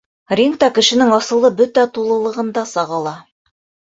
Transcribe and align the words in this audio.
—Рингта 0.37 0.69
кешенең 0.77 1.11
асылы 1.17 1.51
бөтә 1.59 1.83
тулылығында 1.97 2.63
сағыла. 2.73 3.13